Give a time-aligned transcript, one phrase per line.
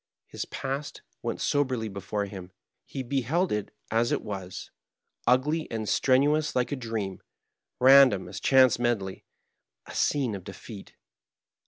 [0.25, 2.49] His past went soberly before him;
[2.87, 4.71] he beheld it as it was,
[5.27, 7.21] ugly and strenuous like a dream,
[7.79, 9.25] random as chance medley—
[9.85, 10.95] a scene of defeat.